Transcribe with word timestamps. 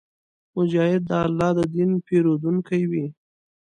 مجاهد 0.55 1.01
د 1.09 1.11
الله 1.25 1.49
د 1.57 1.59
دین 1.73 1.91
پېرودونکی 2.07 2.81
وي. 2.91 3.05